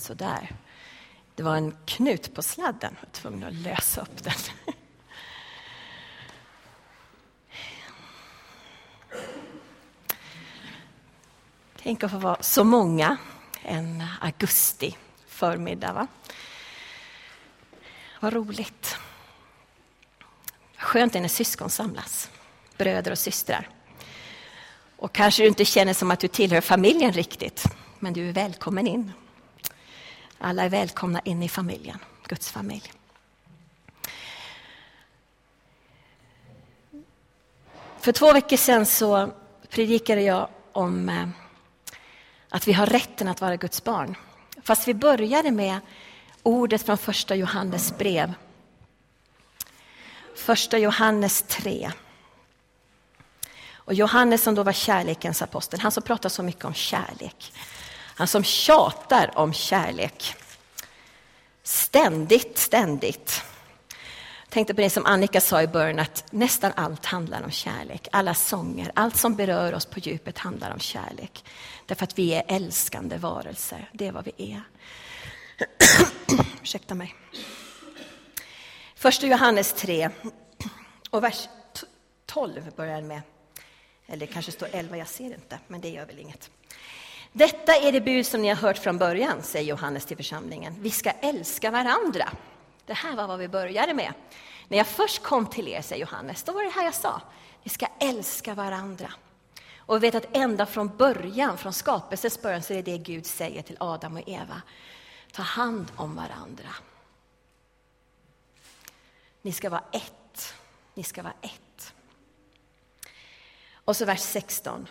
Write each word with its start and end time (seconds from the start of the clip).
sådär. 0.00 0.56
Det 1.34 1.42
var 1.42 1.56
en 1.56 1.76
knut 1.84 2.34
på 2.34 2.42
sladden, 2.42 2.96
jag 3.00 3.06
var 3.06 3.12
tvungen 3.12 3.44
att 3.44 3.54
lösa 3.54 4.00
upp 4.00 4.24
den. 4.24 4.32
Tänk 11.82 12.04
att 12.04 12.10
få 12.10 12.18
vara 12.18 12.42
så 12.42 12.64
många 12.64 13.16
en 13.62 14.04
augusti 14.20 14.96
förmiddag. 15.26 15.92
Va? 15.92 16.06
Vad 18.20 18.32
roligt. 18.32 18.96
Skönt 20.76 21.14
är 21.14 21.20
när 21.20 21.28
syskon 21.28 21.70
samlas, 21.70 22.30
bröder 22.76 23.10
och 23.10 23.18
systrar. 23.18 23.68
Och 24.96 25.12
kanske 25.12 25.42
du 25.42 25.48
inte 25.48 25.64
känner 25.64 25.94
som 25.94 26.10
att 26.10 26.20
du 26.20 26.28
tillhör 26.28 26.60
familjen 26.60 27.12
riktigt, 27.12 27.64
men 27.98 28.12
du 28.12 28.28
är 28.28 28.32
välkommen 28.32 28.86
in. 28.86 29.12
Alla 30.42 30.64
är 30.64 30.68
välkomna 30.68 31.20
in 31.20 31.42
i 31.42 31.48
familjen, 31.48 31.98
Guds 32.28 32.50
familj. 32.50 32.92
För 37.98 38.12
två 38.12 38.32
veckor 38.32 38.56
sedan 38.56 38.86
så 38.86 39.32
predikade 39.68 40.22
jag 40.22 40.48
om 40.72 41.08
eh, 41.08 41.28
att 42.48 42.68
vi 42.68 42.72
har 42.72 42.86
rätten 42.86 43.28
att 43.28 43.40
vara 43.40 43.56
Guds 43.56 43.84
barn. 43.84 44.16
Fast 44.62 44.88
vi 44.88 44.94
började 44.94 45.50
med 45.50 45.80
ordet 46.42 46.82
från 46.82 46.98
första 46.98 47.34
Johannes 47.34 47.98
brev. 47.98 48.32
Första 50.36 50.78
Johannes 50.78 51.42
3. 51.42 51.92
Och 53.72 53.94
Johannes 53.94 54.42
som 54.42 54.54
då 54.54 54.62
var 54.62 54.72
kärlekens 54.72 55.42
apostel, 55.42 55.80
han 55.80 55.92
som 55.92 56.02
pratar 56.02 56.28
så 56.28 56.42
mycket 56.42 56.64
om 56.64 56.74
kärlek. 56.74 57.52
Han 58.20 58.28
som 58.28 58.44
tjatar 58.44 59.38
om 59.38 59.52
kärlek. 59.52 60.34
Ständigt, 61.62 62.58
ständigt. 62.58 63.42
Jag 64.42 64.50
tänkte 64.50 64.74
på 64.74 64.80
det 64.80 64.90
som 64.90 65.06
Annika 65.06 65.40
sa 65.40 65.62
i 65.62 65.66
början, 65.66 65.98
att 65.98 66.24
nästan 66.30 66.72
allt 66.76 67.06
handlar 67.06 67.42
om 67.42 67.50
kärlek. 67.50 68.08
Alla 68.12 68.34
sånger, 68.34 68.92
allt 68.94 69.16
som 69.16 69.36
berör 69.36 69.74
oss 69.74 69.86
på 69.86 70.00
djupet 70.00 70.38
handlar 70.38 70.70
om 70.70 70.78
kärlek. 70.78 71.44
Därför 71.86 72.04
att 72.04 72.18
vi 72.18 72.34
är 72.34 72.42
älskande 72.48 73.16
varelser, 73.16 73.90
det 73.92 74.06
är 74.06 74.12
vad 74.12 74.24
vi 74.24 74.32
är. 74.52 74.62
Ursäkta 76.62 76.94
mig. 76.94 77.14
Första 78.94 79.26
Johannes 79.26 79.72
3 79.72 80.10
och 81.10 81.24
vers 81.24 81.48
12 82.26 82.70
börjar 82.76 83.02
med. 83.02 83.22
Eller 84.06 84.26
det 84.26 84.32
kanske 84.32 84.52
står 84.52 84.68
11, 84.72 84.96
jag 84.96 85.08
ser 85.08 85.34
inte, 85.34 85.58
men 85.66 85.80
det 85.80 85.88
gör 85.88 86.06
väl 86.06 86.18
inget. 86.18 86.50
Detta 87.32 87.76
är 87.76 87.92
det 87.92 88.00
bud 88.00 88.26
som 88.26 88.42
ni 88.42 88.48
har 88.48 88.56
hört 88.56 88.78
från 88.78 88.98
början, 88.98 89.42
säger 89.42 89.66
Johannes 89.66 90.06
till 90.06 90.16
församlingen. 90.16 90.74
Vi 90.78 90.90
ska 90.90 91.10
älska 91.10 91.70
varandra. 91.70 92.28
Det 92.86 92.94
här 92.94 93.16
var 93.16 93.26
vad 93.26 93.38
vi 93.38 93.48
började 93.48 93.94
med. 93.94 94.12
När 94.68 94.78
jag 94.78 94.86
först 94.86 95.22
kom 95.22 95.46
till 95.46 95.68
er, 95.68 95.82
säger 95.82 96.00
Johannes, 96.00 96.42
då 96.42 96.52
var 96.52 96.62
det 96.62 96.70
här 96.70 96.84
jag 96.84 96.94
sa. 96.94 97.22
Vi 97.62 97.70
ska 97.70 97.86
älska 98.00 98.54
varandra. 98.54 99.12
Och 99.76 99.96
vi 99.96 100.00
vet 100.00 100.14
att 100.14 100.36
ända 100.36 100.66
från 100.66 100.96
början, 100.96 101.58
från 101.58 101.72
skapelsens 101.72 102.42
början, 102.42 102.62
så 102.62 102.72
är 102.72 102.82
det 102.82 102.92
det 102.92 102.98
Gud 102.98 103.26
säger 103.26 103.62
till 103.62 103.76
Adam 103.80 104.16
och 104.16 104.28
Eva. 104.28 104.62
Ta 105.32 105.42
hand 105.42 105.92
om 105.96 106.16
varandra. 106.16 106.68
Ni 109.42 109.52
ska 109.52 109.70
vara 109.70 109.84
ett. 109.92 110.54
Ni 110.94 111.02
ska 111.02 111.22
vara 111.22 111.34
ett. 111.40 111.94
Och 113.72 113.96
så 113.96 114.04
vers 114.04 114.20
16. 114.20 114.88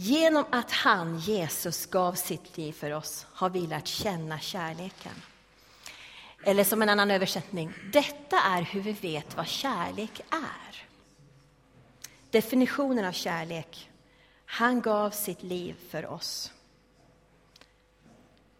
Genom 0.00 0.44
att 0.50 0.70
han, 0.70 1.18
Jesus, 1.18 1.86
gav 1.86 2.14
sitt 2.14 2.56
liv 2.56 2.72
för 2.72 2.90
oss 2.90 3.26
har 3.32 3.50
vi 3.50 3.60
lärt 3.60 3.86
känna 3.86 4.40
kärleken. 4.40 5.12
Eller 6.44 6.64
som 6.64 6.82
en 6.82 6.88
annan 6.88 7.10
översättning, 7.10 7.72
detta 7.92 8.40
är 8.40 8.62
hur 8.62 8.80
vi 8.80 8.92
vet 8.92 9.36
vad 9.36 9.46
kärlek 9.46 10.20
är. 10.30 10.86
Definitionen 12.30 13.04
av 13.04 13.12
kärlek. 13.12 13.90
Han 14.44 14.80
gav 14.80 15.10
sitt 15.10 15.42
liv 15.42 15.76
för 15.90 16.06
oss. 16.06 16.52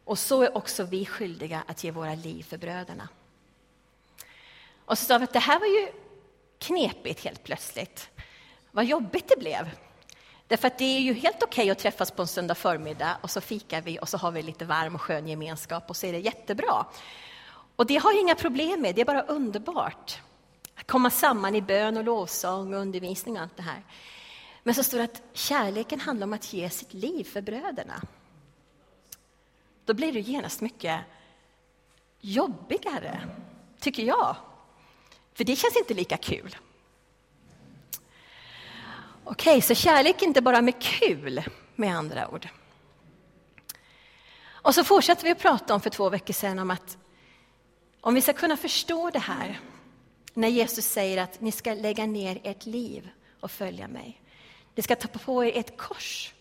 Och 0.05 0.19
så 0.19 0.43
är 0.43 0.57
också 0.57 0.85
vi 0.85 1.07
skyldiga 1.07 1.63
att 1.67 1.85
ge 1.85 1.91
våra 1.91 2.15
liv 2.15 2.43
för 2.43 2.59
bröderna. 2.59 3.09
Och 4.85 4.99
så 4.99 5.05
sa 5.05 5.19
vi 5.19 5.25
att 5.25 5.33
det 5.33 5.39
här 5.39 5.61
var 5.61 5.67
ju 5.67 5.89
knepigt 6.59 7.25
helt 7.25 7.45
plötsligt. 7.45 8.09
Vad 8.71 8.85
jobbigt 8.85 9.29
det 9.29 9.39
blev. 9.39 9.69
Därför 10.49 10.67
att 10.67 10.79
det 10.79 10.85
är 10.85 11.01
ju 11.01 11.13
helt 11.13 11.43
okej 11.43 11.63
okay 11.63 11.71
att 11.71 11.79
träffas 11.79 12.11
på 12.11 12.23
en 12.23 12.29
söndag 12.29 12.55
förmiddag 12.55 13.17
och 13.23 13.31
så 13.31 13.41
fikar 13.41 13.81
vi 13.81 13.99
och 13.99 14.09
så 14.09 14.19
har 14.19 14.31
vi 14.31 14.43
lite 14.43 14.65
varm 14.65 14.95
och 14.95 15.03
skön 15.03 15.29
gemenskap 15.29 15.91
och 15.91 15.97
så 15.97 16.07
är 16.07 16.13
det 16.13 16.19
jättebra. 16.19 16.87
Och 17.77 17.87
det 17.87 17.97
har 17.97 18.13
jag 18.13 18.21
inga 18.21 18.35
problem 18.35 18.81
med, 18.81 18.95
det 18.95 19.01
är 19.01 19.05
bara 19.05 19.23
underbart. 19.23 20.21
Att 20.75 20.87
komma 20.87 21.11
samman 21.11 21.55
i 21.55 21.63
bön 21.63 21.97
och 21.97 22.05
lovsång 22.05 22.75
och 22.75 22.81
undervisning 22.81 23.37
och 23.37 23.43
allt 23.43 23.57
det 23.57 23.63
här. 23.63 23.83
Men 24.63 24.75
så 24.75 24.83
står 24.83 24.99
det 24.99 25.05
att 25.05 25.23
kärleken 25.33 26.01
handlar 26.01 26.27
om 26.27 26.33
att 26.33 26.53
ge 26.53 26.71
sitt 26.71 26.95
liv 26.95 27.25
för 27.25 27.41
bröderna. 27.41 28.03
Då 29.85 29.95
blir 29.95 30.13
det 30.13 30.21
genast 30.21 30.61
mycket 30.61 31.01
jobbigare, 32.21 33.29
tycker 33.81 34.03
jag. 34.03 34.37
För 35.35 35.45
det 35.45 35.57
känns 35.57 35.77
inte 35.77 35.95
lika 35.95 36.17
kul. 36.17 36.57
Okej, 39.31 39.63
så 39.63 39.75
kärlek 39.75 40.23
är 40.23 40.27
inte 40.27 40.41
bara 40.41 40.63
med 40.63 40.83
kul, 40.83 41.43
med 41.75 41.97
andra 41.97 42.29
ord. 42.29 42.49
Och 44.49 44.75
så 44.75 44.85
fortsatte 44.85 45.25
vi 45.25 45.31
att 45.31 45.39
prata 45.39 45.75
om 45.75 45.81
för 45.81 45.91
två 45.91 46.11
veckor 46.11 46.35
sedan 46.35 46.59
om 46.59 46.71
att 46.71 46.99
om 48.01 48.15
vi 48.15 48.21
ska 48.21 48.33
kunna 48.33 48.57
förstå 48.57 49.11
det 49.11 49.19
här, 49.19 49.61
när 50.35 50.49
Jesus 50.49 50.85
säger 50.85 51.23
att 51.23 51.41
ni 51.41 51.53
ska 51.53 51.75
lägga 51.75 52.07
ner 52.07 52.41
ert 52.45 52.67
liv 52.67 53.09
och 53.41 53.51
följa 53.51 53.89
mig. 53.89 54.23
Ni 54.75 54.83
ska 54.83 54.97
ta 54.97 55.09
på 55.09 55.45
er 55.45 55.53
ett 55.55 55.77
kors 55.77 56.35